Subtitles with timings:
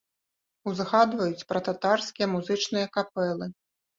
[0.69, 3.51] Узгадваюць пра татарскія музычныя капэлы.